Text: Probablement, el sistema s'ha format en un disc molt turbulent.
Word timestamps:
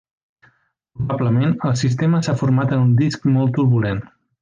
Probablement, 1.01 1.53
el 1.71 1.77
sistema 1.83 2.25
s'ha 2.29 2.37
format 2.43 2.77
en 2.79 2.85
un 2.89 2.97
disc 3.05 3.33
molt 3.37 3.59
turbulent. 3.61 4.07